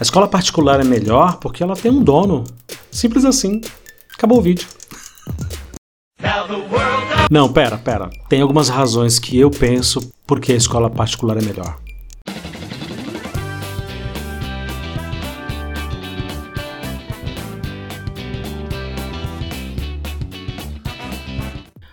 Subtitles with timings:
[0.00, 2.44] A escola particular é melhor porque ela tem um dono.
[2.88, 3.60] Simples assim.
[4.14, 4.64] Acabou o vídeo.
[7.28, 8.08] Não, pera, pera.
[8.28, 11.80] Tem algumas razões que eu penso porque a escola particular é melhor.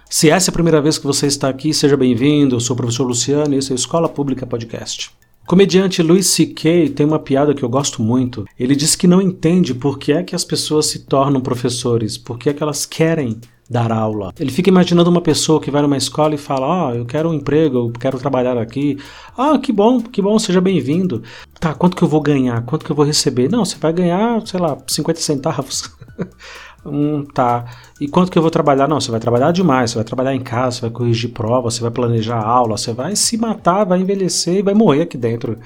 [0.07, 2.55] Se essa é a primeira vez que você está aqui, seja bem-vindo.
[2.55, 5.11] Eu sou o professor Luciano e esse é o Escola Pública Podcast.
[5.45, 6.89] Comediante Louis C.K.
[6.89, 8.45] tem uma piada que eu gosto muito.
[8.59, 12.39] Ele diz que não entende por que é que as pessoas se tornam professores, por
[12.39, 14.33] que é que elas querem dar aula.
[14.39, 17.29] Ele fica imaginando uma pessoa que vai numa escola e fala: "Ah, oh, eu quero
[17.29, 18.97] um emprego, eu quero trabalhar aqui.
[19.37, 21.21] Ah, que bom, que bom, seja bem-vindo.
[21.59, 22.63] Tá, quanto que eu vou ganhar?
[22.65, 23.47] Quanto que eu vou receber?
[23.47, 25.91] Não, você vai ganhar, sei lá, 50 centavos.
[26.85, 27.65] Hum, tá.
[27.99, 28.87] E quanto que eu vou trabalhar?
[28.87, 31.81] Não, você vai trabalhar demais, você vai trabalhar em casa, você vai corrigir prova, você
[31.81, 35.57] vai planejar aula, você vai se matar, vai envelhecer e vai morrer aqui dentro.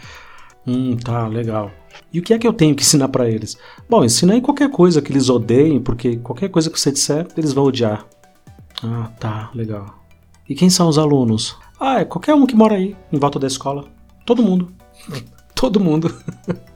[0.66, 1.72] Hum, tá, legal.
[2.14, 3.58] E o que é que eu tenho que ensinar para eles?
[3.90, 7.66] Bom, ensinar qualquer coisa que eles odeiem, porque qualquer coisa que você disser, eles vão
[7.66, 8.06] odiar.
[8.84, 10.00] Ah, tá, legal.
[10.48, 11.58] E quem são os alunos?
[11.80, 13.86] Ah, é qualquer um que mora aí, em volta da escola.
[14.26, 14.72] Todo mundo.
[15.54, 16.14] Todo mundo.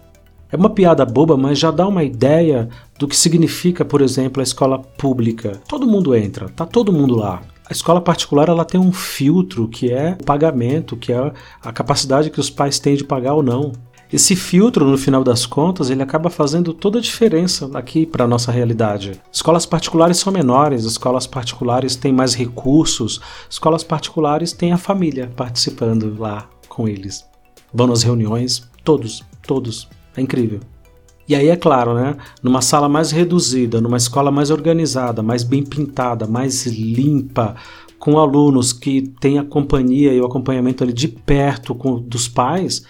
[0.53, 4.43] É uma piada boba, mas já dá uma ideia do que significa, por exemplo, a
[4.43, 5.59] escola pública.
[5.67, 7.41] Todo mundo entra, tá todo mundo lá.
[7.67, 12.29] A escola particular ela tem um filtro que é o pagamento, que é a capacidade
[12.29, 13.71] que os pais têm de pagar ou não.
[14.11, 18.27] Esse filtro, no final das contas, ele acaba fazendo toda a diferença aqui para a
[18.27, 19.19] nossa realidade.
[19.31, 26.15] Escolas particulares são menores, escolas particulares têm mais recursos, escolas particulares têm a família participando
[26.15, 27.25] lá com eles.
[27.73, 30.59] Vão nas reuniões, todos, todos, é incrível.
[31.27, 32.17] E aí, é claro, né?
[32.41, 37.55] Numa sala mais reduzida, numa escola mais organizada, mais bem pintada, mais limpa,
[37.97, 42.83] com alunos que têm a companhia e o acompanhamento ali de perto com, dos pais,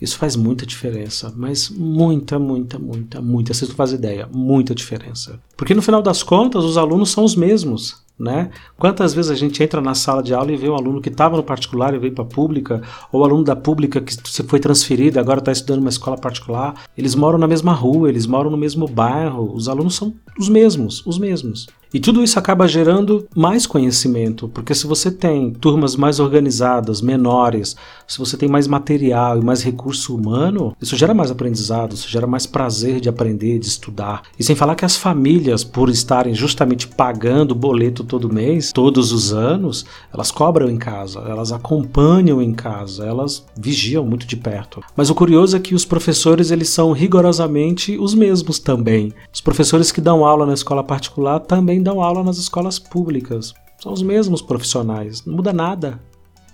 [0.00, 1.30] isso faz muita diferença.
[1.36, 3.52] Mas muita, muita, muita, muita.
[3.52, 5.38] Vocês não fazem ideia, muita diferença.
[5.54, 8.03] Porque no final das contas, os alunos são os mesmos.
[8.18, 8.50] Né?
[8.78, 11.36] Quantas vezes a gente entra na sala de aula e vê um aluno que estava
[11.36, 12.80] no particular e veio para a pública,
[13.10, 14.14] ou aluno da pública que
[14.44, 16.74] foi transferido e agora está estudando uma escola particular?
[16.96, 21.04] Eles moram na mesma rua, eles moram no mesmo bairro, os alunos são os mesmos,
[21.04, 21.66] os mesmos.
[21.94, 27.76] E tudo isso acaba gerando mais conhecimento, porque se você tem turmas mais organizadas, menores,
[28.04, 32.26] se você tem mais material e mais recurso humano, isso gera mais aprendizado, isso gera
[32.26, 34.22] mais prazer de aprender, de estudar.
[34.36, 39.12] E sem falar que as famílias, por estarem justamente pagando o boleto todo mês, todos
[39.12, 44.82] os anos, elas cobram em casa, elas acompanham em casa, elas vigiam muito de perto.
[44.96, 49.12] Mas o curioso é que os professores eles são rigorosamente os mesmos também.
[49.32, 53.54] Os professores que dão aula na escola particular também dão aula nas escolas públicas.
[53.80, 56.00] São os mesmos profissionais, não muda nada.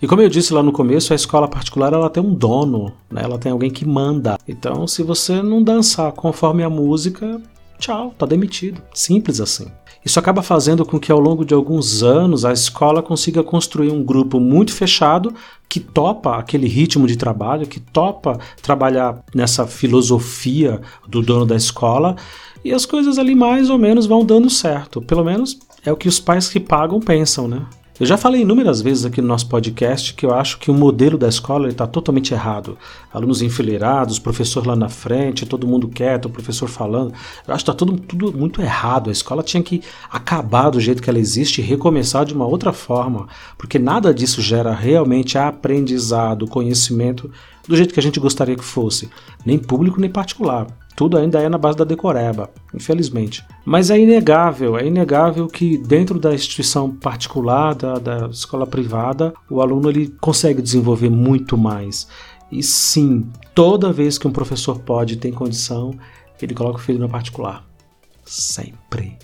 [0.02, 3.22] E como eu disse lá no começo, a escola particular ela tem um dono, né?
[3.22, 4.38] ela tem alguém que manda.
[4.48, 7.40] Então, se você não dançar conforme a música,
[7.80, 8.80] tchau, tá demitido.
[8.94, 9.66] Simples assim.
[10.04, 14.02] Isso acaba fazendo com que ao longo de alguns anos a escola consiga construir um
[14.02, 15.34] grupo muito fechado
[15.68, 22.16] que topa aquele ritmo de trabalho, que topa trabalhar nessa filosofia do dono da escola
[22.64, 25.02] e as coisas ali mais ou menos vão dando certo.
[25.02, 27.66] Pelo menos é o que os pais que pagam pensam, né?
[28.00, 31.18] Eu já falei inúmeras vezes aqui no nosso podcast que eu acho que o modelo
[31.18, 32.78] da escola está totalmente errado.
[33.12, 37.12] Alunos enfileirados, professor lá na frente, todo mundo quieto, o professor falando.
[37.46, 39.10] Eu acho que está tudo, tudo muito errado.
[39.10, 42.72] A escola tinha que acabar do jeito que ela existe e recomeçar de uma outra
[42.72, 43.28] forma,
[43.58, 47.30] porque nada disso gera realmente aprendizado, conhecimento
[47.68, 49.10] do jeito que a gente gostaria que fosse,
[49.44, 50.66] nem público nem particular.
[51.00, 53.42] Tudo ainda é na base da decoreba, infelizmente.
[53.64, 59.62] Mas é inegável, é inegável que dentro da instituição particular, da, da escola privada, o
[59.62, 62.06] aluno ele consegue desenvolver muito mais.
[62.52, 65.94] E sim, toda vez que um professor pode, tem condição,
[66.38, 67.64] ele coloca o filho na particular.
[68.22, 69.16] Sempre.